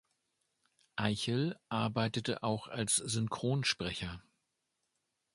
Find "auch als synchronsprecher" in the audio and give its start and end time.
2.41-4.23